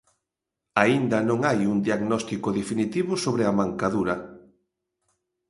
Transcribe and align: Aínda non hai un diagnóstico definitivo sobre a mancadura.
Aínda 0.83 1.19
non 1.29 1.39
hai 1.47 1.59
un 1.73 1.77
diagnóstico 1.87 2.47
definitivo 2.59 3.11
sobre 3.23 3.43
a 3.45 3.55
mancadura. 3.59 4.15